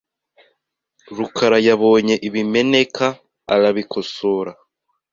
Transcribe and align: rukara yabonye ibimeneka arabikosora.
rukara 1.17 1.57
yabonye 1.67 2.15
ibimeneka 2.27 3.05
arabikosora. 3.53 4.51